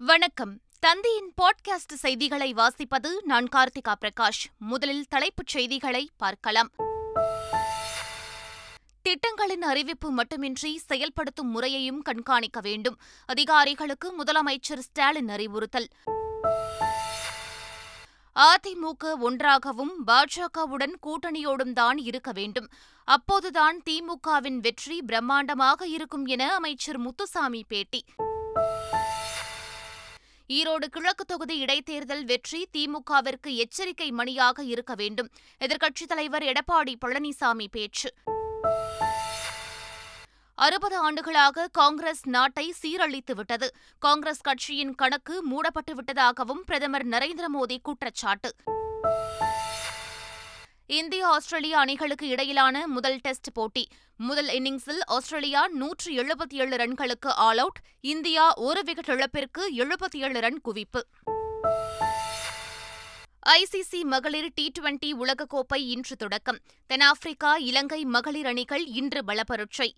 வணக்கம். 0.00 0.60
தந்தியின் 0.86 1.32
பாட்காஸ்ட் 1.42 1.94
செய்திகளை 1.94 2.54
வாசிப்பது 2.54 3.08
நான் 3.24 3.48
கார்த்திகா 3.56 3.94
பிரகாஷ். 4.00 4.44
முதலில் 4.58 5.06
தலைப்புச் 5.08 5.46
செய்திகளை 5.46 6.10
பார்க்கலாம். 6.16 6.70
திட்டங்களின் 9.02 9.62
அறிவிப்பு 9.62 10.10
மட்டுமின்றி 10.10 10.78
செயல்படுத்தும் 10.78 11.50
முறையையும் 11.50 12.02
கண்காணிக்க 12.02 12.60
வேண்டும். 12.60 12.98
அதிகாரிகளுக்கு 13.26 14.12
முதலமைச்சர் 14.22 14.78
ஸ்டாலின் 14.78 15.28
அறிவுறுத்தல். 15.28 15.88
அதிமுக 18.34 19.18
ஒன்றாகவும் 19.18 20.06
பாஜகவுடன் 20.06 20.94
கூட்டணியோடும் 21.06 21.72
தான் 21.72 21.98
இருக்க 21.98 22.32
வேண்டும். 22.32 22.68
அப்போதுதான் 23.04 23.82
திமுகவின் 23.90 24.56
வெற்றி 24.56 25.02
பிரம்மாண்டமாக 25.06 25.82
இருக்கும் 25.82 26.26
என 26.26 26.54
அமைச்சர் 26.54 26.98
முத்துசாமி 26.98 27.64
பேட்டி. 27.68 28.04
ஈரோடு 30.52 30.86
கிழக்கு 30.86 31.24
தொகுதி 31.24 31.64
இடைத்தேர்தல் 31.64 32.24
வெற்றி 32.24 32.68
திமுகவிற்கு 32.76 33.54
எச்சரிக்கை 33.54 34.10
மணியாக 34.10 34.64
இருக்க 34.64 34.94
வேண்டும். 34.94 35.28
எதிர்க்கட்சித் 35.60 36.08
தலைவர் 36.08 36.42
எடப்பாடி 36.42 36.94
பழனிசாமி 37.06 37.66
பேச்சு. 37.70 38.14
அறுபது 40.54 40.96
ஆண்டுகளாக 40.96 41.68
காங்கிரஸ் 41.72 42.28
நாட்டை 42.28 42.74
சீரழித்து 42.82 43.34
விட்டது. 43.34 43.74
காங்கிரஸ் 43.98 44.40
கட்சியின் 44.40 44.94
கணக்கு 44.94 45.42
மூடப்பட்டு 45.42 45.94
விட்டதாகவும் 45.94 46.64
பிரதமர் 46.66 47.06
நரேந்திர 47.06 47.44
மோடி 47.60 47.78
குற்றச்சாட்டு. 47.82 48.54
இந்திய 50.90 51.26
ஆஸ்திரேலிய 51.26 51.78
அணிகளுக்கு 51.78 52.28
இடையிலான 52.28 52.86
முதல் 52.86 53.16
டெஸ்ட் 53.16 53.52
போட்டி. 53.52 53.86
முதல் 54.16 54.46
இன்னிங்ஸில் 54.46 55.00
ஆஸ்திரேலியா 55.06 55.68
நூற்று 55.68 56.12
எழுபத்தி 56.12 56.52
ஏழு 56.52 56.76
ரன்களுக்கு 56.76 57.26
ஆல் 57.26 57.58
அவுட் 57.58 57.76
இந்தியா 58.00 58.54
ஒரு 58.54 58.82
விக்கெட் 58.84 59.08
இழப்பிற்கு 59.08 59.70
எழுபத்தி 59.74 60.16
ஏழு 60.16 60.40
ரன் 60.40 60.60
குவிப்பு. 60.64 61.00
ஐசிசி 63.48 64.02
மகளிர் 64.02 64.50
டி 64.54 64.72
டுவெண்டி 64.80 65.12
உலகக்கோப்பை 65.14 65.76
இன்று 65.76 66.16
தொடக்கம். 66.16 66.58
தென்னாப்பிரிக்கா 66.86 67.56
இலங்கை 67.56 68.04
மகளிர் 68.04 68.46
அணிகள் 68.46 68.86
இன்று 68.86 69.24
பலப்பரட்சை. 69.24 69.94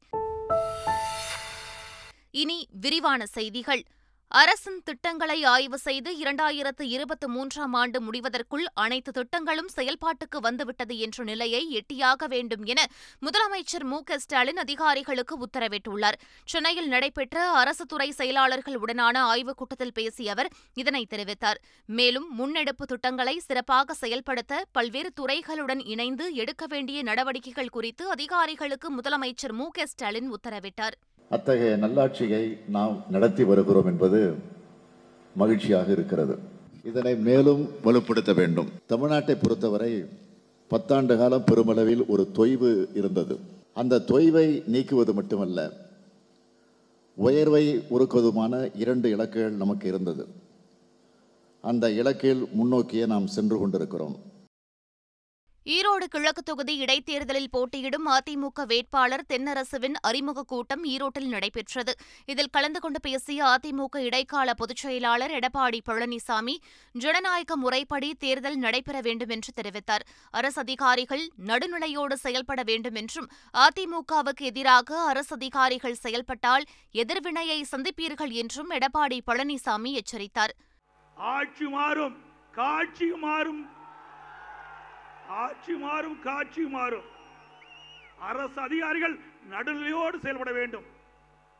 இனி 2.30 2.68
விரிவான 2.70 3.26
செய்திகள். 3.26 3.84
அரசின் 4.32 4.82
திட்டங்களை 4.84 5.44
ஆய்வு 5.44 5.78
செய்து 5.78 6.10
இரண்டாயிரத்து 6.22 6.82
இருபத்தி 6.82 7.26
மூன்றாம் 7.26 7.72
ஆண்டு 7.72 8.00
முடிவதற்குள் 8.00 8.64
அனைத்து 8.74 9.12
திட்டங்களும் 9.12 9.68
செயல்பாட்டுக்கு 9.76 10.38
வந்துவிட்டது 10.40 10.98
என்ற 10.98 11.24
நிலையை 11.24 11.62
எட்டியாக 11.70 12.28
வேண்டும் 12.28 12.64
என 12.64 12.86
முதலமைச்சர் 13.20 13.84
மு 13.84 14.02
க 14.02 14.18
ஸ்டாலின் 14.18 14.56
அதிகாரிகளுக்கு 14.56 15.38
உத்தரவிட்டுள்ளார். 15.46 16.18
சென்னையில் 16.44 16.88
நடைபெற்ற 16.88 17.50
அரசு 17.50 17.86
துறை 17.86 18.10
செயலாளர்கள் 18.10 18.78
உடனான 18.80 19.18
ஆய்வுக் 19.18 19.56
கூட்டத்தில் 19.56 19.92
பேசிய 19.92 20.30
அவர் 20.30 20.52
இதனை 20.74 21.06
தெரிவித்தார். 21.10 21.60
மேலும் 21.86 22.34
முன்னெடுப்பு 22.34 22.86
திட்டங்களை 22.86 23.38
சிறப்பாக 23.38 23.94
செயல்படுத்த 23.94 24.64
பல்வேறு 24.72 25.12
துறைகளுடன் 25.20 25.86
இணைந்து 25.86 26.34
எடுக்க 26.34 26.66
வேண்டிய 26.66 27.02
நடவடிக்கைகள் 27.02 27.68
குறித்து 27.68 28.10
அதிகாரிகளுக்கு 28.10 28.96
முதலமைச்சர் 28.96 29.52
மு 29.52 29.68
க 29.70 29.86
ஸ்டாலின் 29.86 30.32
உத்தரவிட்டார். 30.32 30.96
அத்தகைய 31.30 31.76
நல்லாட்சியை 31.76 32.58
நாம் 32.68 33.04
நடத்தி 33.10 33.44
வருகிறோம் 33.44 33.86
என்பது 33.86 34.34
மகிழ்ச்சியாக 35.36 35.92
இருக்கிறது. 35.92 36.38
இதனை 36.84 37.16
மேலும் 37.16 37.68
வலுப்படுத்த 37.84 38.34
வேண்டும். 38.34 38.68
தமிழ்நாட்டை 38.88 39.36
பொறுத்தவரை 39.42 40.04
பத்தாண்டு 40.70 41.16
காலம் 41.18 41.44
பெருமளவில் 41.44 42.06
ஒரு 42.06 42.28
தொய்வு 42.34 42.96
இருந்தது. 42.96 43.38
அந்த 43.74 44.02
தொய்வை 44.06 44.62
நீக்குவது 44.66 45.14
மட்டுமல்ல 45.14 45.70
உயர்வை 47.14 47.78
உருக்குவதுமான 47.78 48.70
இரண்டு 48.74 49.16
இலக்குகள் 49.16 49.56
நமக்கு 49.56 49.88
இருந்தது. 49.88 50.26
அந்த 51.60 51.90
இலக்கில் 51.90 52.48
முன்னோக்கியே 52.60 53.06
நாம் 53.06 53.26
சென்று 53.26 53.58
கொண்டிருக்கிறோம். 53.58 54.16
ஈரோடு 55.66 56.04
கிழக்கு 56.04 56.42
தொகுதி 56.42 56.76
இடைத்தேர்தலில் 56.76 57.50
போட்டியிடும் 57.50 58.06
அதிமுக 58.08 58.64
வேட்பாளர் 58.66 59.24
தென்னரசுவின் 59.28 59.96
அறிமுக 60.00 60.42
கூட்டம் 60.42 60.84
ஈரோட்டில் 60.84 61.28
நடைபெற்றது. 61.28 61.94
இதில் 62.24 62.50
கலந்து 62.50 62.80
கொண்டு 62.80 63.00
பேசிய 63.00 63.44
அதிமுக 63.44 63.96
இடைக்கால 63.96 64.54
பொதுச் 64.54 64.76
செயலாளர் 64.76 65.30
எடப்பாடி 65.30 65.80
பழனிசாமி 65.86 66.56
ஜனநாயக 66.92 67.56
முறைப்படி 67.56 68.14
தேர்தல் 68.14 68.56
நடைபெற 68.56 69.00
வேண்டும் 69.00 69.28
என்று 69.28 69.52
தெரிவித்தார். 69.60 70.04
அரசு 70.30 70.60
அதிகாரிகள் 70.60 71.30
நடுநிலையோடு 71.36 72.16
செயல்பட 72.16 72.62
வேண்டும் 72.62 72.94
என்றும் 72.94 73.28
அதிமுகவுக்கு 73.54 74.40
எதிராக 74.40 74.98
அரசு 75.00 75.34
அதிகாரிகள் 75.34 75.94
செயல்பட்டால் 75.94 76.64
எதிர்வினையை 76.90 77.66
சந்திப்பீர்கள் 77.72 78.30
என்றும் 78.30 78.70
எடப்பாடி 78.70 79.20
பழனிசாமி 79.26 79.92
எச்சரித்தார். 79.92 80.54
ஆட்சி 81.16 81.64
மாறும் 81.64 82.16
காட்சி 82.52 83.04
மாறும் 83.04 83.78
ஆட்சி 85.42 85.74
மாறும் 85.84 86.20
காட்சி 86.20 86.62
மாறும். 86.76 87.08
அரசு 88.28 88.58
அதிகாரிகள் 88.60 89.14
நடுநிலையோடு 89.52 90.16
செயல்பட 90.24 90.50
வேண்டும். 90.52 90.86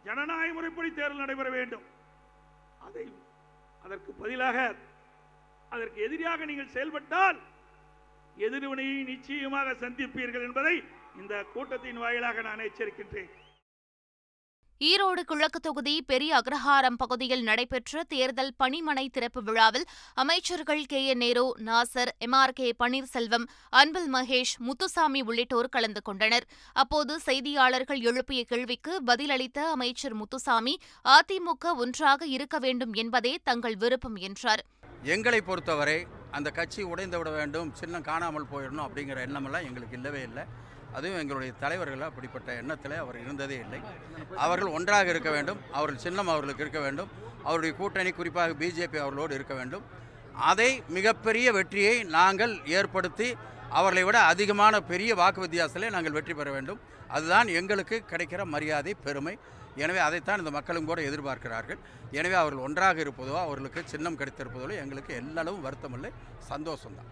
ஜனநாயக 0.04 0.52
முறைப்படி 0.52 0.88
தேர்தல் 0.92 1.22
நடைபெற 1.22 1.48
வேண்டும். 1.50 1.84
அதை 2.86 3.04
அதற்கு 3.84 4.12
பதிலாக 4.22 4.58
அதற்கு 5.74 5.98
எதிராக 6.06 6.44
நீங்கள் 6.50 6.74
செயல்பட்டால் 6.76 7.38
எதிர்வினையை 8.46 9.02
நிச்சயமாக 9.12 9.74
சந்திப்பீர்கள் 9.82 10.46
என்பதை 10.48 10.76
இந்த 11.20 11.34
கூட்டத்தின் 11.54 12.02
வாயிலாக 12.02 12.42
நான் 12.48 12.66
எச்சரிக்கின்றேன். 12.68 13.30
ஈரோடு 14.80 15.20
கிழக்கு 15.20 15.60
தொகுதி 15.60 16.02
பெரிய 16.02 16.40
அக்ரஹாரம் 16.40 16.96
பகுதியில் 16.96 17.42
நடைபெற்ற 17.42 18.02
தேர்தல் 18.08 18.52
பணிமனை 18.64 19.08
திறப்பு 19.10 19.42
விழாவில் 19.42 19.84
அமைச்சர்கள் 20.14 20.84
K. 20.84 21.06
N. 21.06 21.18
Nehru 21.18 21.56
Nasar 21.58 22.08
M. 22.18 22.32
R. 22.32 22.52
K. 22.52 22.74
Panneerselvam 22.78 23.46
Anbil 23.70 24.14
Mahesh 24.14 24.54
Muthusamy 24.58 25.22
உள்ளிட்டோர் 25.22 25.68
கலந்து 25.68 26.02
கொண்டனர். 26.02 26.46
அப்போது 26.72 27.20
செய்தியாளர்கள் 27.26 28.00
எழுப்பிய 28.00 28.44
கேள்விக்கு 28.44 29.02
பதிலளித்த 29.06 29.58
அமைச்சர் 29.58 30.14
முத்துசாமி 30.14 30.78
அதிமுக 31.04 31.74
ஒன்றாக 31.76 32.26
இருக்க 32.26 32.58
வேண்டும் 32.58 32.92
என்பதே 32.92 33.38
தங்கள் 33.44 33.76
விருப்பம் 33.76 34.16
என்றார். 34.16 34.64
எங்களை 35.02 35.40
பொறுத்தவரை 35.40 36.06
அந்த 36.30 36.50
கட்சி 36.50 36.82
உடைந்து 36.82 37.18
விட 37.18 37.30
வேண்டும் 37.30 37.70
சின்னம் 37.74 38.02
காணாமல் 38.02 38.50
போயிடணும் 38.52 38.86
அப்படிங்கிற 38.88 39.20
எண்ணமெல்லாம் 39.20 39.64
எங்களுக்கு 39.64 39.96
இல்லவே 39.96 40.22
இல்லை. 40.22 40.42
அதுவும் 40.96 41.20
எங்களுடைய 41.22 41.52
தலைவர்கள் 41.62 42.08
அப்படிப்பட்ட 42.08 42.48
எண்ணத்தில் 42.60 42.94
அவர் 43.04 43.18
இருந்ததே 43.24 43.56
இல்லை. 43.64 43.80
அவர்கள் 44.44 44.74
ஒன்றாக 44.78 45.12
இருக்க 45.14 45.30
வேண்டும். 45.36 45.60
அவர்கள் 45.78 46.04
சின்னம் 46.06 46.30
அவர்களுக்கு 46.32 46.64
இருக்க 46.66 46.80
வேண்டும். 46.86 47.10
அவருடைய 47.48 47.72
கூட்டணி 47.80 48.12
குறிப்பாக 48.18 48.56
பிஜேபி 48.62 48.98
அவர்களோடு 49.04 49.34
இருக்க 49.38 49.54
வேண்டும். 49.60 49.84
அதை 50.50 50.70
மிகப்பெரிய 50.96 51.46
வெற்றியை 51.58 51.94
நாங்கள் 52.18 52.52
ஏற்படுத்தி 52.78 53.28
அவர்களை 53.78 54.02
விட 54.06 54.18
அதிகமான 54.32 54.74
பெரிய 54.90 55.10
வாக்கு 55.20 55.40
வித்தியாசத்திலே 55.44 55.88
நாங்கள் 55.94 56.16
வெற்றி 56.18 56.34
பெற 56.40 56.50
வேண்டும். 56.56 56.80
அதுதான் 57.16 57.48
எங்களுக்கு 57.60 57.96
கிடைக்கிற 58.12 58.42
மரியாதை 58.54 58.92
பெருமை. 59.06 59.34
எனவே 59.82 60.00
அதைத்தான் 60.06 60.40
இந்த 60.42 60.52
மக்களும் 60.56 60.88
கூட 60.90 61.00
எதிர்பார்க்கிறார்கள். 61.08 61.80
எனவே 62.18 62.36
அவர்கள் 62.42 62.64
ஒன்றாக 62.66 63.02
இருப்பதோ 63.04 63.34
அவர்களுக்கு 63.46 63.82
சின்னம் 63.92 64.18
கிடைத்திருப்பதோ 64.20 64.74
எங்களுக்கு 64.84 65.12
எல்லளவும் 65.22 65.64
வருத்தமில்லை 65.66 66.10
சந்தோஷம்தான். 66.52 67.10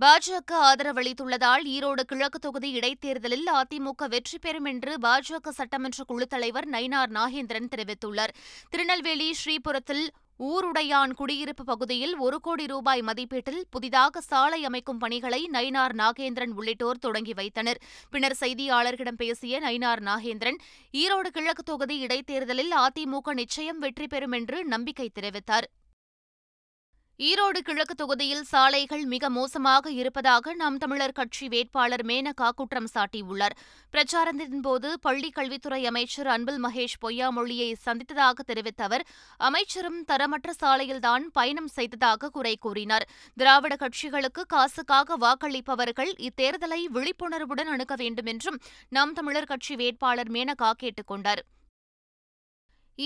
பாஜக 0.00 0.52
ஆதரவளித்துள்ளதால் 0.68 1.64
ஈரோடு 1.64 2.02
கிழக்கு 2.02 2.38
தொகுதி 2.38 2.70
இடைத்தேர்தலில் 2.70 3.48
அதிமுக 3.54 4.08
வெற்றி 4.08 4.38
பெறும் 4.38 4.64
என்று 4.64 4.92
பாஜக 5.02 5.48
சட்டமன்ற 5.48 6.04
குழுத் 6.08 6.32
தலைவர் 6.34 6.68
நயினார் 6.68 7.10
நாகேந்திரன் 7.10 7.68
தெரிவித்துள்ளார். 7.74 8.32
திருநெல்வேலி 8.70 9.28
ஸ்ரீபுரத்தில் 9.32 10.04
ஊருடையான் 10.40 11.12
குடியிருப்பு 11.14 11.64
பகுதியில் 11.64 12.16
ஒரு 12.16 12.40
கோடி 12.40 12.66
ரூபாய் 12.66 13.02
மதிப்பீட்டில் 13.02 13.60
புதிதாக 13.70 14.20
சாலை 14.20 14.64
அமைக்கும் 14.64 14.98
பணிகளை 14.98 15.48
நயினார் 15.52 15.94
நாகேந்திரன் 15.94 16.54
உள்ளிட்டோர் 16.54 16.98
தொடங்கி 16.98 17.32
வைத்தனர். 17.32 17.80
பின்னர் 18.10 18.36
செய்தியாளர்களிடம் 18.40 19.20
பேசிய 19.22 19.60
நயினார் 19.60 20.02
நாகேந்திரன் 20.02 20.58
ஈரோடு 20.92 21.28
கிழக்கு 21.28 21.62
தொகுதி 21.62 21.98
இடைத்தேர்தலில் 21.98 22.74
அதிமுக 22.80 23.34
நிச்சயம் 23.34 23.78
வெற்றி 23.78 24.06
பெறும் 24.06 24.32
என்று 24.32 24.64
நம்பிக்கை 24.64 25.10
தெரிவித்தார். 25.20 25.68
ஈரோடு 27.22 27.58
கிழக்கு 27.58 27.94
தொகுதியில் 27.94 28.42
சாலைகள் 28.42 29.04
மிக 29.04 29.30
மோசமாக 29.30 29.90
இருப்பதாக 29.90 30.54
நாம் 30.54 30.78
தமிழர் 30.78 31.12
கட்சி 31.12 31.48
வேட்பாளர் 31.48 32.06
மேனகா 32.06 32.48
குற்றம் 32.56 32.88
சாட்டியுள்ளார். 32.94 33.54
பிரச்சாரத்தின்போது 33.92 34.92
பள்ளிக் 35.00 35.34
கல்வித்துறை 35.34 35.86
அமைச்சர் 35.86 36.26
அன்பில் 36.26 36.64
மகேஷ் 36.64 36.96
பொய்யாமொழியை 37.02 37.74
சந்தித்ததாக 37.86 38.32
தெரிவித்த 38.46 38.84
அவர் 38.84 39.06
அமைச்சரும் 39.36 40.04
தரமற்ற 40.04 40.50
சாலையில்தான் 40.62 41.22
பயணம் 41.32 41.68
செய்ததாக 41.68 42.28
குறை 42.28 42.56
கூறினார். 42.56 43.08
திராவிட 43.36 43.76
கட்சிகளுக்கு 43.80 44.44
காசுக்காக 44.46 45.18
வாக்களிப்பவர்கள் 45.18 46.12
இத்தேர்தலை 46.18 46.84
விழிப்புணர்வுடன் 46.92 47.66
அணுக 47.66 47.94
வேண்டும் 47.94 48.26
என்றும் 48.26 48.60
நாம் 48.88 49.12
தமிழர் 49.12 49.44
கட்சி 49.44 49.76
வேட்பாளர் 49.76 50.30
மேனகா 50.30 50.70
கேட்டுக் 50.76 51.06
கொண்டாா் 51.06 51.42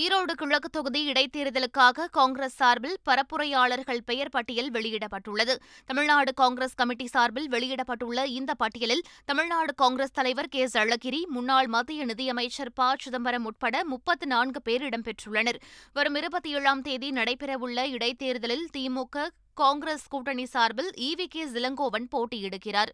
ஈரோடு 0.01 0.31
கிழக்கு 0.31 0.69
தொகுதி 0.69 1.11
இடைத்தேர்தலுக்காக 1.11 2.05
காங்கிரஸ் 2.11 2.55
சார்பில் 2.55 2.97
பரப்புரையாளர்கள் 3.09 4.01
பெயர் 4.05 4.29
பட்டியல் 4.29 4.71
வெளியிடப்பட்டுள்ளது. 4.71 5.55
தமிழ்நாடு 5.85 6.33
காங்கிரஸ் 6.33 6.75
கமிட்டி 6.75 7.07
சார்பில் 7.07 7.47
வெளியிடப்பட்டுள்ள 7.49 8.25
இந்த 8.25 8.53
பட்டியலில் 8.53 9.03
தமிழ்நாடு 9.25 9.73
காங்கிரஸ் 9.75 10.11
தலைவர் 10.11 10.47
கே. 10.47 10.65
அழகிரி 10.65 11.21
முன்னாள் 11.25 11.67
மத்திய 11.67 12.05
நிதியமைச்சர் 12.05 12.73
ப. 12.73 12.95
சிதம்பரம் 12.99 13.45
உட்பட 13.45 13.85
முப்பத்து 13.85 14.27
நான்கு 14.27 14.61
பேர் 14.61 14.81
இடம்பெற்றுள்ளனர். 14.81 15.59
வரும் 15.93 16.15
இருபத்தி 16.15 16.51
ஏழாம் 16.53 16.81
தேதி 16.81 17.11
நடைபெறவுள்ள 17.11 17.89
இடைத்தேர்தலில் 17.89 18.67
திமுக 18.77 19.27
காங்கிரஸ் 19.53 20.07
கூட்டணி 20.07 20.45
சார்பில் 20.45 20.91
ஈவி 20.97 21.25
கே. 21.27 21.45
இளங்கோவன் 21.45 22.07
போட்டியிடுகிறார். 22.11 22.93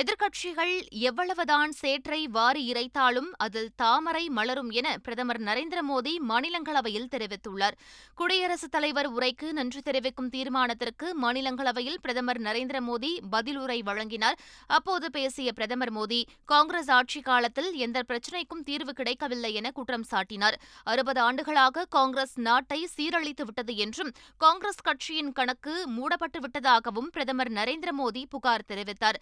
எதிர்க்கட்சிகள் 0.00 0.88
எவ்வளவுதான் 0.90 1.72
சேற்றை 1.72 2.26
வாரி 2.26 2.72
இறைத்தாலும் 2.72 3.28
அதில் 3.36 3.68
தாமரை 3.76 4.28
மலரும் 4.28 4.70
என 4.70 4.96
பிரதமர் 5.02 5.40
நரேந்திர 5.40 5.80
மோடி 5.90 6.12
மாநிலங்களவையில் 6.28 7.06
தெரிவித்துள்ளார். 7.10 7.76
குடியரசுத் 8.14 8.70
தலைவர் 8.70 9.08
உரைக்கு 9.14 9.52
நன்றி 9.52 9.80
தெரிவிக்கும் 9.80 10.30
தீர்மானத்திற்கு 10.30 11.06
மாநிலங்களவையில் 11.22 12.00
பிரதமர் 12.02 12.40
நரேந்திர 12.40 12.80
மோடி 12.80 13.10
பதிலுரை 13.32 13.78
வழங்கினார். 13.82 14.38
அப்போது 14.66 15.10
பேசிய 15.10 15.52
பிரதமர் 15.52 15.92
மோடி 15.92 16.22
காங்கிரஸ் 16.44 16.90
ஆட்சி 16.90 17.20
காலத்தில் 17.20 17.72
எந்த 17.74 18.02
பிரச்சினைக்கும் 18.08 18.64
தீர்வு 18.64 18.92
கிடைக்கவில்லை 18.92 19.54
என 19.54 19.70
குற்றம் 19.70 20.06
சாட்டினார். 20.10 20.58
அறுபது 20.84 21.20
ஆண்டுகளாக 21.20 21.84
காங்கிரஸ் 21.84 22.38
நாட்டை 22.40 22.88
சீரழித்து 22.96 23.44
விட்டது 23.44 23.76
என்றும் 23.76 24.12
காங்கிரஸ் 24.38 24.82
கட்சியின் 24.82 25.32
கணக்கு 25.32 25.86
மூடப்பட்டு 25.86 26.40
விட்டதாகவும் 26.40 27.10
பிரதமர் 27.12 27.52
நரேந்திர 27.52 27.90
மோடி 27.98 28.24
புகார் 28.28 28.68
தெரிவித்தார். 28.68 29.20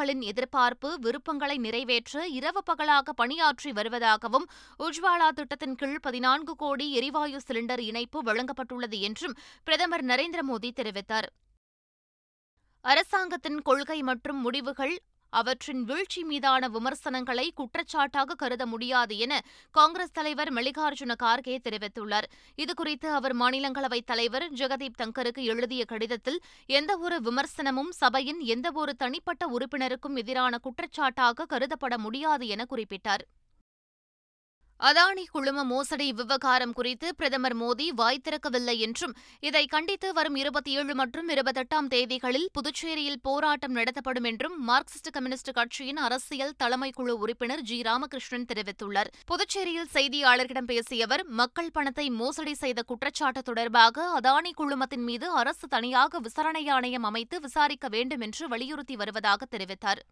மக்களின் 0.00 0.22
எதிர்பார்ப்பு 0.22 0.90
விருப்பங்களை 0.98 1.56
நிறைவேற்ற 1.58 2.22
இரவு 2.28 2.60
பகலாக 2.62 3.12
பணியாற்றி 3.12 3.70
வருவதாகவும் 3.70 4.46
உஜ்வாலா 4.78 5.28
திட்டத்தின் 5.28 5.74
கீழ் 5.74 6.00
பதினான்கு 6.00 6.52
கோடி 6.56 6.86
எரிவாயு 6.92 7.40
சிலிண்டர் 7.48 7.80
இணைப்பு 7.80 8.18
வழங்கப்பட்டுள்ளது 8.22 8.98
என்றும் 9.00 9.34
பிரதமர் 9.64 10.04
நரேந்திர 10.04 10.42
மோடி 10.48 10.70
தெரிவித்தார். 10.74 11.28
அரசாங்கத்தின் 12.84 13.60
கொள்கை 13.62 13.98
மற்றும் 14.02 14.40
முடிவுகள் 14.40 14.94
அவற்றின் 15.30 15.82
வீழ்ச்சி 15.84 16.24
மீதான 16.24 16.68
விமர்சனங்களை 16.68 17.52
குற்றச்சாட்டாக 17.56 18.36
கருத 18.36 18.66
முடியாது 18.66 19.18
என 19.18 19.40
காங்கிரஸ் 19.70 20.12
தலைவர் 20.12 20.52
மல்லிகார்ஜுன 20.52 21.14
கார்கே 21.22 21.58
தெரிவித்துள்ளார். 21.68 22.28
இதுகுறித்து 22.56 23.06
அவர் 23.06 23.36
மாநிலங்களவைத் 23.36 24.06
தலைவர் 24.06 24.52
ஜெகதீப் 24.52 25.00
தங்கருக்கு 25.02 25.42
எழுதிய 25.42 25.84
கடிதத்தில் 25.84 26.40
எந்தவொரு 26.66 27.20
விமர்சனமும் 27.20 27.90
சபையின் 27.90 28.40
எந்தவொரு 28.40 28.94
தனிப்பட்ட 28.94 29.46
உறுப்பினருக்கும் 29.46 30.16
எதிரான 30.16 30.58
குற்றச்சாட்டாக 30.64 31.46
கருதப்பட 31.48 31.98
முடியாது 31.98 32.46
என 32.46 32.66
குறிப்பிட்டார். 32.70 33.24
அதானி 34.80 35.24
குழும 35.32 35.64
மோசடி 35.64 36.12
விவகாரம் 36.12 36.72
குறித்து 36.72 37.14
பிரதமர் 37.14 37.56
மோடி 37.56 37.86
வாய் 37.88 38.20
திறக்கவில்லை 38.28 38.76
என்றும் 38.78 39.16
இதை 39.40 39.66
கண்டித்து 39.66 40.12
வரும் 40.12 40.34
இருபத்தி 40.34 40.70
ஏழு 40.72 40.94
மற்றும் 40.94 41.28
இருபத்தெட்டாம் 41.28 41.88
தேதிகளில் 41.90 42.46
புதுச்சேரியில் 42.52 43.20
போராட்டம் 43.22 43.72
நடத்தப்படும் 43.72 44.24
என்றும் 44.24 44.68
மார்க்சிஸ்ட் 44.68 45.10
கம்யூனிஸ்ட் 45.12 45.50
கட்சியின் 45.50 45.96
அரசியல் 45.96 46.54
தலைமை 46.56 46.90
குழு 46.90 47.18
உறுப்பினர் 47.18 47.60
ஜி. 47.60 47.82
ராமகிருஷ்ணன் 47.82 48.48
தெரிவித்துள்ளார். 48.54 49.10
புதுச்சேரியில் 49.26 49.92
செய்தியாளர்களிடம் 49.94 50.70
பேசிய 50.72 51.04
அவர் 51.04 51.24
மக்கள் 51.24 51.70
பணத்தை 51.72 52.10
மோசடி 52.10 52.54
செய்த 52.54 52.82
குற்றச்சாட்டு 52.82 53.42
தொடர்பாக 53.42 54.06
அதானி 54.20 54.54
குழுமத்தின் 54.56 55.06
மீது 55.10 55.30
அரசு 55.30 55.68
தனியாக 55.68 56.18
விசாரணை 56.18 56.68
ஆணையம் 56.68 57.02
அமைத்து 57.02 57.40
விசாரிக்க 57.40 57.88
வேண்டும் 57.88 58.20
என்று 58.20 58.48
வலியுறுத்தி 58.48 58.96
வருவதாக 58.96 59.46
தெரிவித்தார். 59.50 60.02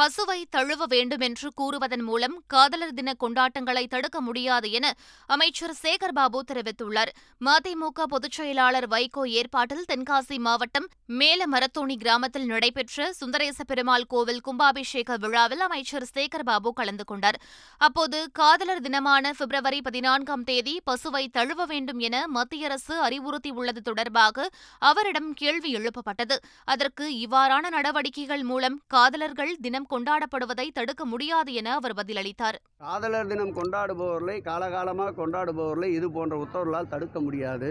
பசுவை 0.00 0.44
தழுவ 0.50 0.86
வேண்டுமென்று 0.86 1.48
கூறுவதன் 1.60 2.02
மூலம் 2.02 2.42
காதலர் 2.46 2.94
தின 2.94 3.12
கொண்டாட்டங்களை 3.20 3.86
தடுக்க 3.88 4.20
முடியாது 4.20 4.70
என 4.70 4.86
அமைச்சர் 5.26 5.74
சேகர்பாபு 5.82 6.38
தெரிவித்துள்ளார். 6.52 7.10
மதிமுக 7.44 8.06
பொதுச் 8.08 8.36
செயலாளர் 8.38 8.88
வைகோ 8.88 9.22
ஏற்பாட்டில் 9.28 9.84
தென்காசி 9.92 10.38
மாவட்டம் 10.38 10.88
மேலமரத்தோணி 11.08 11.96
கிராமத்தில் 11.96 12.46
நடைபெற்ற 12.46 13.12
சுந்தரேச 13.12 13.64
பெருமாள் 13.64 14.06
கோவில் 14.06 14.40
கும்பாபிஷேக 14.40 15.18
விழாவில் 15.18 15.60
அமைச்சர் 15.60 16.08
சேகர்பாபு 16.14 16.72
கலந்து 16.74 17.04
கொண்டார். 17.04 17.38
அப்போது 17.76 18.30
காதலர் 18.32 18.80
தினமான 18.80 19.32
பிப்ரவரி 19.32 19.80
பதினான்காம் 19.80 20.44
தேதி 20.44 20.80
பசுவை 20.90 21.24
தழுவ 21.30 21.64
வேண்டும் 21.64 21.98
என 21.98 22.26
மத்திய 22.28 22.66
அரசு 22.66 22.96
அறிவுறுத்தியுள்ளது 23.08 23.82
தொடர்பாக 23.82 24.50
அவரிடம் 24.78 25.32
கேள்வி 25.34 25.72
எழுப்பப்பட்டது. 25.76 26.38
அதற்கு 26.64 27.06
இவ்வாறான 27.26 27.70
நடவடிக்கைகள் 27.70 28.42
மூலம் 28.42 28.80
காதலர்கள் 28.86 29.56
தினம் 29.60 29.82
தினம் 29.84 29.92
கொண்டாடப்படுவதை 29.94 30.66
தடுக்க 30.72 31.04
முடியாது 31.04 31.50
என 31.60 31.68
அவர் 31.78 31.94
பதிலளித்தார். 32.00 32.56
காதலர் 32.78 33.30
தினம் 33.32 33.54
கொண்டாடுபவர்களை 33.56 34.36
காலகாலமாக 34.50 35.14
கொண்டாடுபவர்களை 35.18 35.88
இது 35.98 36.08
போன்ற 36.10 36.34
உத்தரவுகளால் 36.44 36.90
தடுக்க 36.92 37.20
முடியாது. 37.20 37.70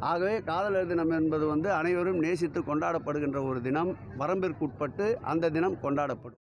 ஆகவே 0.00 0.36
காதலர் 0.50 0.88
தினம் 0.92 1.12
என்பது 1.18 1.46
வந்து 1.46 1.68
அனைவரும் 1.72 2.18
நேசித்து 2.18 2.60
கொண்டாடப்படுகின்ற 2.60 3.40
ஒரு 3.48 3.60
தினம். 3.62 3.92
வரம்பிற்குட்பட்டு 4.18 5.06
அந்த 5.32 5.50
தினம் 5.50 5.76
கொண்டாடப்படும். 5.82 6.40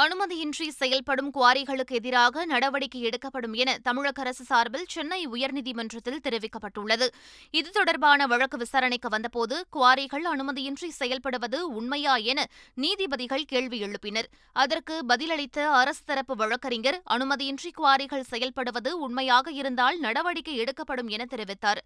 அனுமதியின்றி 0.00 0.68
செயல்படும் 0.68 1.30
குவாரிகளுக்கு 1.34 1.94
எதிராக 1.94 2.44
நடவடிக்கை 2.44 3.00
எடுக்கப்படும் 3.00 3.52
என 3.52 3.78
தமிழக 3.78 4.22
அரசு 4.22 4.44
சார்பில் 4.44 4.86
சென்னை 4.88 5.28
உயர்நீதிமன்றத்தில் 5.28 6.22
தெரிவிக்கப்பட்டுள்ளது. 6.22 7.06
இது 7.50 7.70
தொடர்பான 7.70 8.26
வழக்கு 8.26 8.58
விசாரணைக்கு 8.58 9.08
வந்தபோது 9.08 9.66
குவாரிகள் 9.76 10.26
அனுமதியின்றி 10.34 10.90
செயல்படுவது 10.98 11.60
உண்மையா 11.60 12.16
என 12.16 12.48
நீதிபதிகள் 12.74 13.44
கேள்வி 13.44 13.80
எழுப்பினர். 13.82 14.30
அதற்கு 14.52 15.04
பதிலளித்த 15.08 15.68
அரசு 15.70 16.04
தரப்பு 16.04 16.36
வழக்கறிஞர் 16.36 17.02
அனுமதியின்றி 17.10 17.72
குவாரிகள் 17.76 18.30
செயல்படுவது 18.30 18.88
உண்மையாக 18.88 19.50
இருந்தால் 19.50 19.98
நடவடிக்கை 19.98 20.56
எடுக்கப்படும் 20.56 21.08
என 21.08 21.26
தெரிவித்தார். 21.30 21.82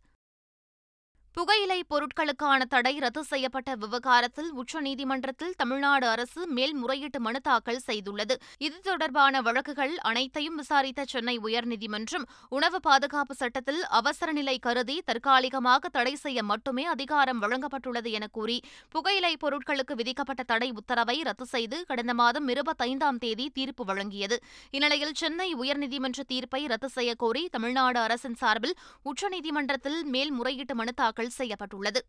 புகையிலை 1.36 1.78
பொருட்களுக்கான 1.88 2.60
தடை 2.72 2.92
ரத்து 2.98 3.22
செய்யப்பட்ட 3.30 3.70
விவகாரத்தில் 3.74 4.48
உச்சநீதிமன்றத்தில் 4.60 5.56
தமிழ்நாடு 5.56 6.06
அரசு 6.08 6.40
மேல்முறையீட்டு 6.46 7.18
மனு 7.20 7.40
தாக்கல் 7.40 7.80
செய்துள்ளது. 7.86 8.34
இது 8.58 8.78
தொடர்பான 8.80 9.42
வழக்குகள் 9.46 9.92
அனைத்தையும் 10.10 10.56
விசாரித்த 10.56 11.04
சென்னை 11.04 11.34
உயர்நீதிமன்றம் 11.38 12.24
உணவு 12.48 12.78
பாதுகாப்பு 12.80 13.34
சட்டத்தில் 13.34 13.82
அவசர 13.98 14.32
நிலை 14.32 14.56
கருதி 14.58 14.96
தற்காலிகமாக 15.04 15.90
தடை 15.98 16.14
செய்ய 16.14 16.42
மட்டுமே 16.42 16.86
அதிகாரம் 16.94 17.42
வழங்கப்பட்டுள்ளது 17.42 18.10
என 18.10 18.28
கூறி 18.38 18.56
புகையிலை 18.94 19.34
பொருட்களுக்கு 19.44 19.96
விதிக்கப்பட்ட 20.00 20.42
தடை 20.42 20.70
உத்தரவை 20.70 21.18
ரத்து 21.22 21.48
செய்து 21.54 21.80
கடந்த 21.84 22.14
மாதம் 22.14 22.48
இருபத்தைந்தாம் 22.48 23.20
தேதி 23.26 23.48
தீர்ப்பு 23.50 23.84
வழங்கியது. 23.84 24.38
இந்நிலையில் 24.70 25.14
சென்னை 25.14 25.50
உயர்நீதிமன்ற 25.54 26.26
தீர்ப்பை 26.32 26.62
ரத்து 26.74 26.90
செய்யக்கோரி 26.96 27.44
தமிழ்நாடு 27.50 28.00
அரசின் 28.06 28.40
சார்பில் 28.44 28.76
உச்சநீதிமன்றத்தில் 29.12 30.00
மேல்முறையீட்டு 30.16 30.74
மனு 30.74 30.94
தாக்கல் 30.96 31.24
செய்யப்பட்டுள்ளது. 31.30 32.06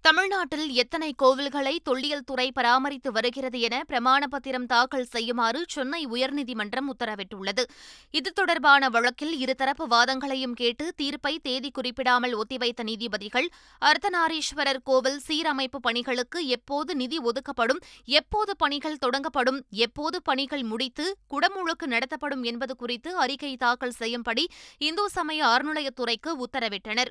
தமிழ்நாட்டில் 0.00 0.70
எத்தனை 0.70 1.14
கோவில்களை 1.22 1.76
தொல்லியல் 1.82 2.24
துறை 2.24 2.52
பராமரித்து 2.52 3.12
வருகிறது 3.12 3.60
என 3.60 3.84
பிரமாண 3.88 4.26
பத்திரம் 4.26 4.66
தாக்கல் 4.66 5.04
செய்யுமாறு 5.04 5.64
சென்னை 5.68 6.06
உயர்நீதிமன்றம் 6.06 6.88
உத்தரவிட்டுள்ளது. 6.88 7.64
இது 8.10 8.32
தொடர்பான 8.32 8.88
வழக்கில் 8.88 9.40
இருதரப்பு 9.40 9.86
வாதங்களையும் 9.88 10.52
கேட்டு 10.52 10.92
தீர்ப்பை 10.96 11.38
தேதி 11.38 11.70
குறிப்பிடாமல் 11.70 12.34
ஒத்திவைத்த 12.34 12.82
நீதிபதிகள் 12.82 13.48
அர்த்தநாரீஸ்வரர் 13.80 14.82
கோவில் 14.84 15.20
சீரமைப்பு 15.28 15.76
பணிகளுக்கு 15.76 16.46
எப்போது 16.46 16.94
நிதி 16.94 17.18
ஒதுக்கப்படும் 17.18 17.82
எப்போது 18.04 18.56
பணிகள் 18.56 19.02
தொடங்கப்படும் 19.06 19.60
எப்போது 19.70 20.22
பணிகள் 20.22 20.62
முடித்து 20.62 21.16
குடமுழுக்கு 21.28 21.86
நடத்தப்படும் 21.86 22.42
என்பது 22.42 22.76
குறித்து 22.76 23.16
அறிக்கை 23.16 23.56
தாக்கல் 23.56 23.90
செய்யும்படி 23.90 24.46
இந்து 24.78 25.10
சமய 25.10 25.46
அறநிலையத்துறைக்கு 25.46 26.32
உத்தரவிட்டனர். 26.46 27.08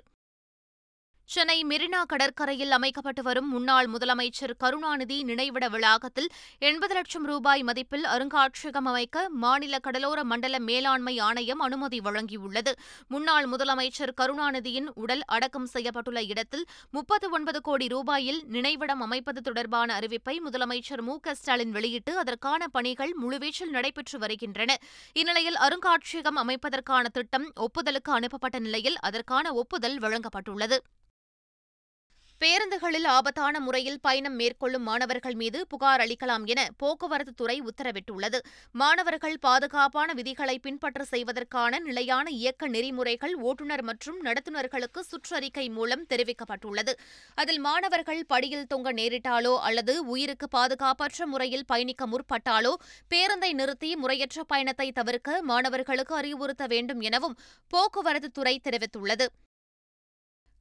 சென்னை 1.25 1.63
மெரினா 1.63 2.01
கடற்கரையில் 2.05 2.71
அமைக்கப்பட்டு 2.71 3.23
வரும் 3.23 3.49
முன்னாள் 3.49 3.87
முதலமைச்சர் 3.89 4.53
கருணாநிதி 4.57 5.23
நினைவிட 5.23 5.69
வளாகத்தில் 5.69 6.29
எண்பது 6.59 6.93
லட்சம் 6.93 7.25
ரூபாய் 7.25 7.63
மதிப்பில் 7.63 8.03
அருங்காட்சியகம் 8.03 8.89
அமைக்க 8.91 9.29
மாநில 9.29 9.79
கடலோர 9.79 10.23
மண்டல 10.23 10.59
மேலாண்மை 10.59 11.19
ஆணையம் 11.19 11.59
அனுமதி 11.59 11.99
வழங்கியுள்ளது. 11.99 12.71
முன்னாள் 13.07 13.47
முதலமைச்சர் 13.47 14.13
கருணாநிதியின் 14.21 14.89
உடல் 14.93 15.23
அடக்கம் 15.25 15.67
செய்யப்பட்டுள்ள 15.73 16.21
இடத்தில் 16.25 16.65
முப்பத்து 16.91 17.29
ஒன்பது 17.29 17.61
கோடி 17.61 17.87
ரூபாயில் 17.87 18.41
நினைவிடம் 18.47 19.01
அமைப்பது 19.01 19.41
தொடர்பான 19.41 19.99
அறிவிப்பை 19.99 20.37
முதலமைச்சர் 20.45 21.01
மு. 21.01 21.19
ஸ்டாலின் 21.33 21.71
வெளியிட்டு 21.71 22.17
அதற்கான 22.17 22.67
பணிகள் 22.67 23.15
முழுவீச்சில் 23.21 23.73
நடைபெற்று 23.77 24.19
வருகின்றன. 24.19 24.77
இந்நிலையில் 25.13 25.55
அருங்காட்சியகம் 25.55 26.41
அமைப்பதற்கான 26.43 27.05
திட்டம் 27.11 27.51
ஒப்புதலுக்கு 27.55 28.11
அனுப்பப்பட்ட 28.11 28.59
நிலையில் 28.59 28.99
அதற்கான 28.99 29.53
ஒப்புதல் 29.53 29.99
வழங்கப்பட்டுள்ளது. 29.99 30.79
பேருந்துகளில் 32.43 33.05
ஆபத்தான 33.07 33.59
முறையில் 33.59 33.99
பயணம் 34.01 34.35
மேற்கொள்ளும் 34.35 34.83
மாணவர்கள் 34.87 35.35
மீது 35.41 35.59
புகார் 35.67 36.01
அளிக்கலாம் 36.01 36.45
என 36.45 36.61
போக்குவரத்து 36.81 37.33
துறை 37.33 37.55
உத்தரவிட்டுள்ளது. 37.61 38.39
மாணவர்கள் 38.71 39.37
பாதுகாப்பான 39.39 40.13
விதிகளை 40.13 40.55
பின்பற்ற 40.59 41.03
செய்வதற்கான 41.03 41.79
நிலையான 41.79 42.25
இயக்க 42.29 42.67
நெறிமுறைகள் 42.67 43.35
ஓட்டுநர் 43.49 43.83
மற்றும் 43.83 44.17
நடத்துனர்களுக்கு 44.23 45.03
சுற்றறிக்கை 45.11 45.65
மூலம் 45.69 46.03
தெரிவிக்கப்பட்டுள்ளது. 46.09 46.95
அதில் 47.35 47.59
மாணவர்கள் 47.59 48.21
படியில் 48.25 48.67
தொங்க 48.67 48.93
நேரிட்டாலோ 48.93 49.53
அல்லது 49.69 49.95
உயிருக்கு 50.05 50.49
பாதுகாப்பற்ற 50.57 51.25
முறையில் 51.25 51.65
பயணிக்க 51.65 52.07
முற்பட்டாலோ 52.07 52.73
பேருந்தை 53.15 53.53
நிறுத்தி 53.53 53.95
முறையற்ற 53.95 54.43
பயணத்தை 54.43 54.89
தவிர்க்க 54.91 55.41
மாணவர்களுக்கு 55.43 56.15
அறிவுறுத்த 56.15 56.67
வேண்டும் 56.67 56.99
எனவும் 56.99 57.39
போக்குவரத்து 57.67 58.31
துறை 58.31 58.61
தெரிவித்துள்ளது. 58.63 59.27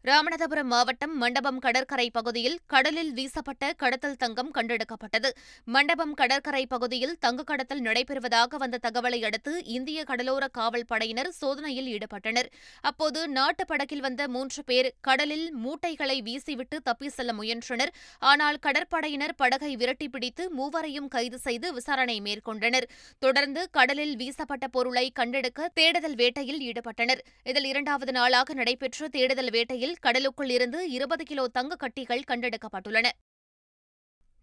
ராமநாதபுரம் 0.09 0.71
மாவட்டம் 0.73 1.13
மண்டபம் 1.19 1.59
கடற்கரை 1.65 2.07
பகுதியில் 2.15 2.57
கடலில் 2.73 3.11
வீசப்பட்ட 3.19 3.65
கடத்தல் 3.83 4.17
தங்கம் 4.23 4.49
கண்டெடுக்கப்பட்டது. 4.57 5.29
மண்டபம் 5.75 6.15
கடற்கரை 6.21 6.63
பகுதியில் 6.73 7.13
தங்க 7.25 7.45
கடத்தல் 7.51 7.83
நடைபெறுவதாக 7.87 8.59
வந்த 8.63 8.81
தகவலை 8.87 9.21
அடுத்து 9.29 9.53
இந்திய 9.75 10.05
கடலோர 10.09 10.47
காவல் 10.59 10.87
படையினர் 10.87 11.31
சோதனையில் 11.39 11.91
ஈடுபட்டனர். 11.93 12.49
அப்போது 12.91 13.21
நாட்டு 13.37 13.67
படகில் 13.67 14.03
வந்த 14.07 14.27
மூன்று 14.37 14.65
பேர் 14.71 14.89
கடலில் 15.09 15.47
மூட்டைகளை 15.67 16.19
வீசிவிட்டு 16.31 16.79
தப்பி 16.89 17.11
செல்ல 17.19 17.37
முயன்றனர். 17.41 17.93
ஆனால் 18.33 18.59
கடற்படையினர் 18.67 19.37
படகை 19.45 19.73
விரட்டி 19.77 20.09
பிடித்து 20.09 20.47
மூவரையும் 20.59 21.09
கைது 21.15 21.41
செய்து 21.47 21.73
விசாரணை 21.79 22.19
மேற்கொண்டனர். 22.27 22.89
தொடர்ந்து 23.19 23.65
கடலில் 23.79 24.17
வீசப்பட்ட 24.17 24.65
பொருளை 24.79 25.07
கண்டெடுக்க 25.21 25.71
தேடுதல் 25.81 26.19
வேட்டையில் 26.25 26.61
ஈடுபட்டனர். 26.69 27.25
இதில் 27.53 27.71
இரண்டாவது 27.73 28.13
நாளாக 28.21 28.53
நடைபெற்ற 28.63 29.09
தேடுதல் 29.19 29.55
வேட்டையில் 29.59 29.91
கடலுக்குள் 30.01 30.51
இருந்து 30.51 30.91
இருபது 30.91 31.25
கிலோ 31.25 31.49
தங்க 31.49 31.77
கட்டிகள் 31.77 32.29
கண்டெடுக்கப்பட்டுள்ளன. 32.31 33.09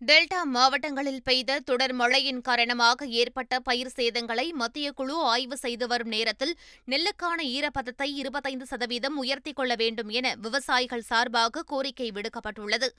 டெல்டா 0.02 0.42
மாவட்டங்களில் 0.44 1.22
பெய்த 1.24 1.60
தொடர் 1.60 1.94
மழையின் 1.94 2.42
காரணமாக 2.42 3.06
ஏற்பட்ட 3.06 3.60
பயிர் 3.60 3.92
சேதங்களை 3.98 4.52
மத்திய 4.52 4.92
குழு 4.92 5.16
ஆய்வு 5.24 5.58
செய்து 5.58 5.88
வரும் 5.88 6.08
நேரத்தில் 6.08 6.58
நெல்லுக்கான 6.92 7.40
ஈரப்பதத்தை 7.44 8.08
இருபத்தைந்து 8.22 8.66
சதவீதம் 8.66 9.18
உயர்த்திக் 9.18 9.56
கொள்ள 9.56 9.76
வேண்டும் 9.76 10.10
என 10.10 10.36
விவசாயிகள் 10.36 11.02
சார்பாக 11.02 11.64
கோரிக்கை 11.64 12.12
விடுக்கப்பட்டுள்ளது. 12.12 12.90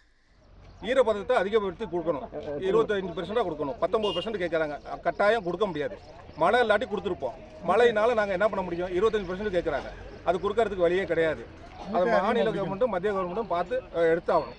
ஈரப்பதத்தை 0.91 1.35
அதிகப்படுத்தி 1.41 1.85
கொடுக்கணும். 1.85 2.29
இருபத்தஞ்சு 2.69 3.17
பெர்சென்டாக 3.17 3.45
கொடுக்கணும். 3.49 3.79
பத்தொம்பது 3.81 4.15
பெர்சென்ட் 4.17 4.43
கேட்குறாங்க. 4.43 5.01
கட்டாயம் 5.07 5.45
கொடுக்க 5.45 5.67
முடியாது. 5.67 5.99
மழை 6.37 6.61
இல்லாட்டி 6.67 6.87
கொடுத்துருப்போம். 6.93 7.37
மழையினால 7.71 8.15
நாங்கள் 8.21 8.39
என்ன 8.39 8.49
பண்ண 8.49 8.63
முடியும்? 8.69 8.95
இருபத்தஞ்சு 8.99 9.29
பெர்சென்ட் 9.31 9.57
கேட்குறாங்க. 9.57 9.91
அது 10.29 10.37
கொடுக்கறதுக்கு 10.39 10.87
வழியே 10.87 11.05
கிடையாது. 11.13 11.43
அது 11.97 12.05
மாநில 12.25 12.51
கவர்மெண்ட்டும் 12.57 12.93
மத்திய 12.95 13.13
கவர்மெண்ட்டும் 13.15 13.53
பார்த்து 13.55 13.77
எடுத்தாகணும். 14.13 14.59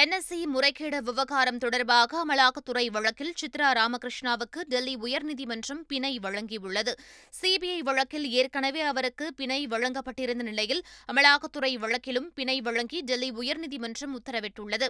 என்எஸ்சி 0.00 0.38
முறைகேடு 0.54 0.98
விவகாரம் 1.02 1.60
தொடர்பாக 1.62 2.18
அமலாக்கத்துறை 2.24 2.84
வழக்கில் 2.96 3.32
சித்ரா 3.40 3.68
ராமகிருஷ்ணாவுக்கு 3.78 4.60
டெல்லி 4.72 4.94
உயர்நீதிமன்றம் 5.06 5.80
பிணை 5.90 6.12
வழங்கியுள்ளது. 6.26 6.92
சிபிஐ 7.38 7.78
வழக்கில் 7.88 8.26
ஏற்கனவே 8.40 8.82
அவருக்கு 8.90 9.26
பிணை 9.34 9.60
வழங்கப்பட்டிருந்த 9.74 10.46
நிலையில் 10.50 10.82
அமலாக்கத்துறை 11.12 11.72
வழக்கிலும் 11.84 12.30
பிணை 12.34 12.58
வழங்கி 12.60 13.00
டெல்லி 13.10 13.30
உயர்நீதிமன்றம் 13.42 14.16
உத்தரவிட்டுள்ளது. 14.18 14.88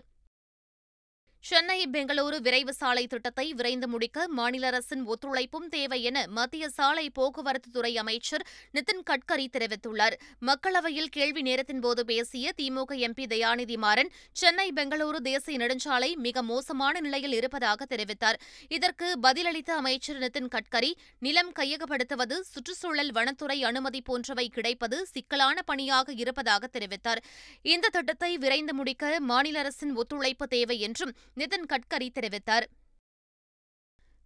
சென்னை 1.44 1.76
பெங்களூரு 1.92 2.36
விரைவு 2.40 2.72
சாலை 2.72 3.02
திட்டத்தை 3.06 3.44
விரைந்து 3.52 3.86
முடிக்க 3.88 4.24
மாநில 4.28 4.64
அரசின் 4.66 5.04
ஒத்துழைப்பும் 5.12 5.68
தேவை 5.74 5.98
என 6.02 6.24
மத்திய 6.28 6.64
சாலை 6.68 7.04
போக்குவரத்து 7.10 7.68
துறை 7.70 7.92
அமைச்சர் 7.96 8.44
நிதின் 8.76 9.02
கட்கரி 9.10 9.46
தெரிவித்துள்ளார். 9.56 10.14
மக்களவையில் 10.48 11.10
கேள்வி 11.16 11.42
நேரத்தின்போது 11.42 12.02
பேசிய 12.10 12.52
திமுக 12.58 12.96
எம்பி 13.06 13.26
தயாநிதி 13.32 13.76
மாறன் 13.76 14.10
சென்னை 14.32 14.66
பெங்களூரு 14.76 15.20
தேசிய 15.28 15.58
நெடுஞ்சாலை 15.58 16.10
மிக 16.26 16.42
மோசமான 16.42 17.00
நிலையில் 17.00 17.32
இருப்பதாக 17.32 17.86
தெரிவித்தார். 17.94 18.40
இதற்கு 18.68 19.08
பதிலளித்த 19.26 19.72
அமைச்சர் 19.82 20.20
நிதின் 20.24 20.50
கட்கரி 20.56 20.92
நிலம் 21.18 21.52
கையகப்படுத்துவது 21.60 22.38
சுற்றுச்சூழல் 22.52 23.12
வனத்துறை 23.12 23.58
அனுமதி 23.62 24.02
போன்றவை 24.02 24.48
கிடைப்பது 24.48 24.98
சிக்கலான 25.06 25.56
பணியாக 25.62 26.12
இருப்பதாக 26.24 26.70
தெரிவித்தார். 26.76 27.22
இந்த 27.62 27.88
திட்டத்தை 27.88 28.32
விரைந்து 28.38 28.74
முடிக்க 28.74 29.16
மாநில 29.32 29.58
அரசின் 29.58 29.96
ஒத்துழைப்பு 29.96 30.46
தேவை 30.48 30.78
என்றும் 30.80 31.14
நிதின் 31.38 31.66
கட்கரி 31.66 32.08
தெரிவித்தார். 32.10 32.66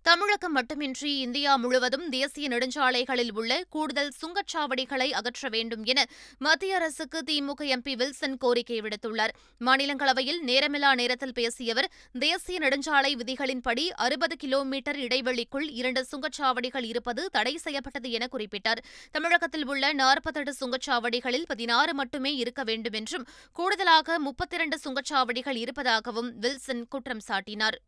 தமிழகம் 0.05 0.53
மட்டுமின்றி 0.53 1.19
இந்தியா 1.19 1.57
முழுவதும் 1.57 2.09
தேசிய 2.09 2.49
நெடுஞ்சாலைகளில் 2.49 3.31
உள்ள 3.33 3.65
கூடுதல் 3.69 4.11
சுங்கச்சாவடிகளை 4.21 5.07
அகற்ற 5.11 5.49
வேண்டும் 5.49 5.85
என 5.85 6.01
மத்திய 6.39 6.75
அரசுக்கு 6.75 7.19
திமுக 7.31 7.67
எம்பி 7.75 7.95
வில்சன் 7.97 8.37
கோரிக்கை 8.37 8.79
விடுத்துள்ளார். 8.81 9.33
மாநிலங்களவையில் 9.61 10.41
நேரமில்லா 10.47 10.95
நேரத்தில் 10.95 11.33
பேசிய 11.33 11.73
அவர் 11.73 11.89
தேசிய 12.19 12.59
நெடுஞ்சாலை 12.59 13.13
விதிகளின்படி 13.21 13.85
அறுபது 14.07 14.37
கிலோமீட்டர் 14.37 14.99
இடைவெளிக்குள் 14.99 15.69
இரண்டு 15.71 16.07
சுங்கச்சாவடிகள் 16.13 16.85
இருப்பது 16.85 17.25
தடை 17.31 17.57
செய்யப்பட்டது 17.57 18.11
என 18.11 18.29
குறிப்பிட்டார். 18.33 18.83
தமிழகத்தில் 19.11 19.67
உள்ள 19.67 19.93
நாற்பத்தெட்டு 19.93 20.55
சுங்கச்சாவடிகளில் 20.61 21.49
பதினாறு 21.49 21.95
மட்டுமே 21.95 22.35
இருக்க 22.35 22.63
வேண்டும் 22.63 22.93
என்றும் 22.93 23.29
கூடுதலாக 23.53 24.19
முப்பத்திரண்டு 24.19 24.79
சுங்கச்சாவடிகள் 24.85 25.57
இருப்பதாகவும் 25.57 26.33
வில்சன் 26.39 26.85
குற்றம் 26.89 27.25
சாட்டினார். 27.29 27.79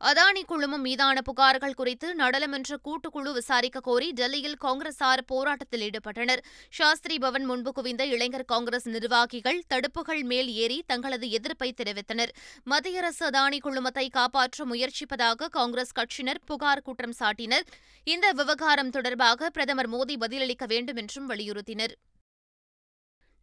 அதானி 0.00 0.42
குழுமம் 0.44 0.80
மீதான 0.80 1.20
புகார்கள் 1.20 1.74
குறித்து 1.74 2.14
நாடாளுமன்ற 2.14 2.76
கூட்டுக்குழு 2.84 3.32
விசாரிக்க 3.32 3.80
கோரி 3.80 4.12
டெல்லியில் 4.12 4.56
காங்கிரசார் 4.64 5.22
போராட்டத்தில் 5.26 5.80
ஈடுபட்டனர். 5.80 6.42
சாஸ்திரி 6.70 7.18
பவன் 7.18 7.44
முன்பு 7.44 7.72
குவிந்த 7.72 8.06
இளைஞர் 8.06 8.44
காங்கிரஸ் 8.44 8.88
நிர்வாகிகள் 8.88 9.62
தடுப்புகள் 9.74 10.22
மேல் 10.22 10.48
ஏறி 10.48 10.82
தங்களது 10.86 11.30
எதிர்ப்பை 11.30 11.74
தெரிவித்தனர். 11.76 12.32
மத்திய 12.64 12.98
அரசு 12.98 13.30
அதானி 13.30 13.58
குழுமத்தை 13.58 14.08
காப்பாற்ற 14.08 14.64
முயற்சிப்பதாக 14.64 15.48
காங்கிரஸ் 15.48 15.94
கட்சியினர் 16.00 16.42
புகார் 16.44 16.82
குற்றம் 16.82 17.16
சாட்டினர். 17.18 17.66
இந்த 18.04 18.32
விவகாரம் 18.32 18.90
தொடர்பாக 18.90 19.50
பிரதமர் 19.50 19.90
மோடி 19.90 20.16
பதிலளிக்க 20.18 20.66
வேண்டும் 20.66 20.96
என்றும் 20.96 21.30
வலியுறுத்தினர். 21.30 21.96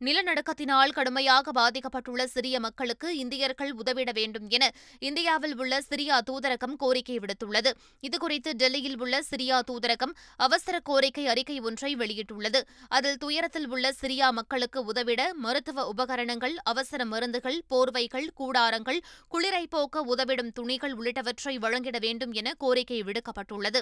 நிலநடுக்கத்தினால் 0.05 0.91
கடுமையாக 0.91 1.51
பாதிக்கப்பட்டுள்ள 1.51 2.23
சிரிய 2.23 2.59
மக்களுக்கு 2.59 3.17
இந்தியர்கள் 3.17 3.71
உதவிட 3.71 4.11
வேண்டும் 4.11 4.47
என 4.49 4.71
இந்தியாவில் 4.99 5.55
உள்ள 5.57 5.81
சிரியா 5.89 6.17
தூதரகம் 6.29 6.75
கோரிக்கை 6.75 7.17
விடுத்துள்ளது. 7.19 7.71
இதுகுறித்து 8.01 8.51
டெல்லியில் 8.53 8.99
உள்ள 8.99 9.21
சிரியா 9.31 9.59
தூதரகம் 9.71 10.13
அவசர 10.37 10.79
கோரிக்கை 10.79 11.27
அறிக்கை 11.27 11.59
ஒன்றை 11.59 11.95
வெளியிட்டுள்ளது. 11.95 12.61
அதில் 12.87 13.17
துயரத்தில் 13.17 13.69
உள்ள 13.69 13.93
சிரியா 14.01 14.29
மக்களுக்கு 14.31 14.85
உதவிட 14.85 15.21
மருத்துவ 15.33 15.85
உபகரணங்கள் 15.87 16.55
அவசர 16.63 17.05
மருந்துகள் 17.05 17.59
போர்வைகள் 17.69 18.27
கூடாரங்கள் 18.39 19.01
குளிரை 19.27 19.65
போக்க 19.69 20.05
உதவிடும் 20.15 20.51
துணிகள் 20.51 20.95
உள்ளிட்டவற்றை 20.95 21.55
வழங்கிட 21.59 21.99
வேண்டும் 21.99 22.31
என 22.31 22.53
கோரிக்கை 22.57 23.01
விடுக்கப்பட்டுள்ளது. 23.03 23.81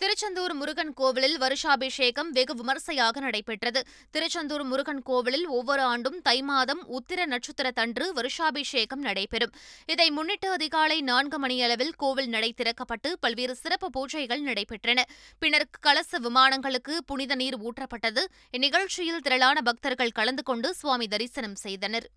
திருச்செந்தூர் 0.00 0.54
முருகன் 0.54 0.92
கோவிலில் 0.92 1.36
வருஷாபிஷேகம் 1.38 2.30
வெகு 2.30 2.54
விமர்சையாக 2.54 3.20
நடைபெற்றது. 3.20 3.80
திருச்செந்தூர் 4.10 4.64
முருகன் 4.64 5.02
கோவிலில் 5.02 5.46
ஒவ்வொரு 5.48 5.82
ஆண்டும் 5.82 6.18
தை 6.22 6.42
மாதம் 6.42 6.82
உத்திர 6.88 7.26
நட்சத்திரத்தன்று 7.26 8.12
வருஷாபிஷேகம் 8.12 9.00
நடைபெறும். 9.00 9.54
இதை 9.86 10.10
முன்னிட்டு 10.10 10.50
அதிகாலை 10.50 11.00
நான்கு 11.00 11.38
மணியளவில் 11.38 11.94
கோவில் 11.96 12.28
நடை 12.28 12.54
திறக்கப்பட்டு 12.56 13.12
பல்வேறு 13.20 13.54
சிறப்பு 13.54 13.90
பூஜைகள் 13.96 14.44
நடைபெற்றன. 14.50 15.02
பின்னர் 15.38 15.68
கலச 15.80 16.18
விமானங்களுக்கு 16.18 16.96
புனித 17.06 17.34
நீர் 17.34 17.58
ஊற்றப்பட்டது. 17.60 18.24
இந்நிகழ்ச்சியில் 18.52 19.24
திரளான 19.28 19.60
பக்தர்கள் 19.62 20.16
கலந்து 20.20 20.42
கொண்டு 20.42 20.74
சுவாமி 20.74 21.08
தரிசனம் 21.08 21.54
செய்தனர். 21.54 22.08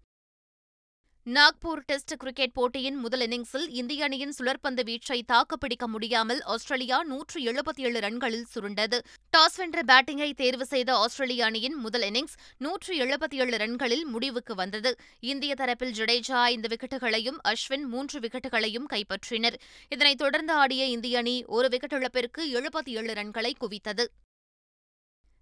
நாக்பூர் 1.30 1.80
டெஸ்ட் 1.86 2.18
கிரிக்கெட் 2.18 2.54
போட்டியின் 2.54 2.96
முதல் 2.96 3.28
இன்னிங்ஸில் 3.28 3.68
இந்திய 3.68 4.04
அணியின் 4.04 4.34
சுழற்பந்து 4.40 4.84
வீச்சை 4.84 5.22
தாக்குப்பிடிக்க 5.26 5.88
முடியாமல் 5.88 6.42
ஆஸ்திரேலியா 6.42 7.04
நூற்று 7.04 7.42
எழுபத்தி 7.42 7.82
ஏழு 7.82 8.00
ரன்களில் 8.00 8.44
சுருண்டது. 8.56 9.00
டாஸ் 9.38 9.56
வென்ற 9.56 9.82
பேட்டிங்கை 9.88 10.34
தேர்வு 10.34 10.66
செய்த 10.66 10.96
ஆஸ்திரேலிய 10.96 11.46
அணியின் 11.46 11.76
முதல் 11.76 12.02
இன்னிங்ஸ் 12.02 12.38
நூற்று 12.58 12.96
எழுபத்தி 12.96 13.34
ஏழு 13.34 13.58
ரன்களில் 13.58 14.04
முடிவுக்கு 14.04 14.56
வந்தது. 14.56 14.96
இந்திய 15.20 15.54
தரப்பில் 15.58 15.94
ஜடேஜா 16.00 16.42
ஐந்து 16.42 16.68
விக்கெட்டுகளையும் 16.68 17.38
அஸ்வின் 17.44 17.86
மூன்று 17.86 18.20
விக்கெட்டுகளையும் 18.20 18.86
கைப்பற்றினர். 18.90 19.56
இதனைத் 19.90 20.18
தொடர்ந்து 20.18 20.54
ஆடிய 20.54 20.86
இந்திய 20.86 21.18
அணி 21.18 21.44
ஒரு 21.46 21.70
விக்கெட் 21.70 21.94
இழப்பிற்கு 21.94 22.46
எழுபத்தி 22.46 22.90
ஏழு 22.90 23.14
ரன்களை 23.14 23.54
குவித்தது. 23.60 24.06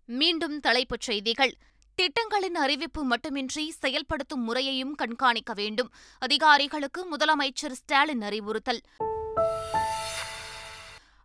மீண்டும் 0.05 0.59
தலைப்புச் 0.59 1.01
செய்திகள். 1.01 1.53
திட்டங்களின் 2.01 2.55
அறிவிப்பு 2.55 3.03
மட்டுமின்றி 3.03 3.71
செயல்படுத்தும் 3.71 4.43
முறையையும் 4.43 4.95
கண்காணிக்க 4.95 5.53
வேண்டும். 5.53 5.91
அதிகாரிகளுக்கு 6.19 7.15
முதலமைச்சர் 7.15 7.71
ஸ்டாலின் 7.71 8.21
அறிவுறுத்தல். 8.21 8.81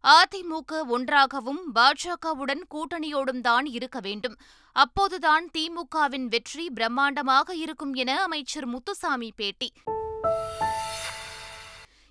அதிமுக 0.04 0.86
ஒன்றாகவும் 0.86 1.60
பாஜகவுடன் 1.74 2.62
கூட்டணியோடும் 2.70 3.40
தான் 3.40 3.66
இருக்க 3.66 4.00
வேண்டும். 4.00 4.36
அப்போதுதான் 4.72 5.50
திமுகவின் 5.58 6.24
வெற்றி 6.24 6.70
பிரம்மாண்டமாக 6.74 7.50
இருக்கும் 7.50 7.94
என 7.94 8.22
அமைச்சர் 8.22 8.66
முத்துசாமி 8.66 9.32
பேட்டி. 9.36 9.72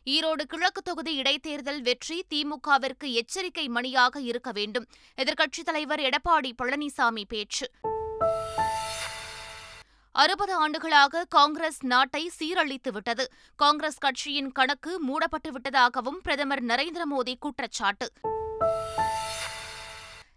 ஈரோடு 0.05 0.41
கிழக்கு 0.47 0.81
தொகுதி 0.81 1.21
இடைத்தேர்தல் 1.21 1.81
வெற்றி 1.81 2.25
திமுகவிற்கு 2.29 3.11
எச்சரிக்கை 3.11 3.67
மணியாக 3.67 4.21
இருக்க 4.21 4.51
வேண்டும். 4.51 4.87
எதிர்க்கட்சித் 5.17 5.65
தலைவர் 5.65 5.99
எடப்பாடி 5.99 6.51
பழனிசாமி 6.63 7.23
பேச்சு. 7.27 7.69
அறுபது 10.11 10.53
ஆண்டுகளாக 10.53 11.25
காங்கிரஸ் 11.29 11.85
நாட்டை 11.85 12.31
சீரழித்துவிட்டது. 12.39 13.25
காங்கிரஸ் 13.55 13.97
கட்சியின் 13.97 14.51
கணக்கு 14.51 14.99
மூடப்பட்டுவிட்டதாகவும் 15.07 16.19
பிரதமர் 16.21 16.63
நரேந்திர 16.65 17.01
மோடி 17.11 17.33
குற்றச்சாட்டு. 17.39 18.11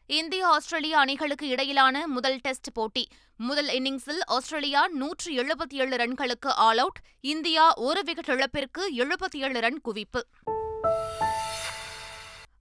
இந்தியா 0.06 0.48
ஆஸ்திரேலியா 0.48 0.98
அணிகளுக்கு 0.98 1.48
இடையிலான 1.48 2.06
முதல் 2.06 2.38
டெஸ்ட் 2.40 2.72
போட்டி. 2.72 3.08
முதல் 3.36 3.66
இன்னிங்ஸில் 3.66 4.20
ஆஸ்திரேலியா 4.26 4.88
நூற்று 4.88 5.32
எழுபத்தி 5.32 5.74
ஏழு 5.74 5.96
ரன்களுக்கு 5.96 6.48
ஆல் 6.48 6.78
அவுட் 6.78 7.00
இந்தியா 7.20 7.74
ஒரு 7.74 8.02
விக்கெட் 8.04 8.28
இழப்பிற்கு 8.28 8.92
எழுபத்தி 8.96 9.36
ஏழு 9.36 9.60
ரன் 9.60 9.80
குவிப்பு. 9.84 10.20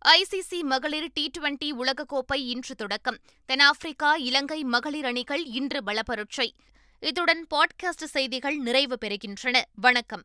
ஐசிசி 0.08 0.62
மகளிர் 0.62 1.12
டி 1.14 1.32
டுவெண்டி 1.38 1.72
உலகக்கோப்பை 1.72 2.36
இன்று 2.36 2.76
தொடக்கம். 2.76 3.18
தென்னாப்பிரிக்கா 3.46 4.16
இலங்கை 4.16 4.64
மகளிர் 4.64 5.06
அணிகள் 5.06 5.46
இன்று 5.46 5.84
பலப்பரட்சை. 5.84 6.54
இத்துடன் 7.00 7.48
பாட்காஸ்ட் 7.56 8.04
செய்திகள் 8.04 8.58
நிறைவு 8.58 8.98
பெறுகின்றன. 9.06 9.62
வணக்கம். 9.76 10.24